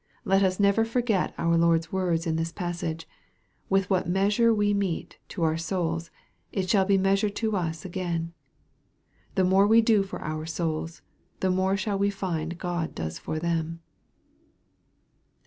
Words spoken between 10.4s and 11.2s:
souls,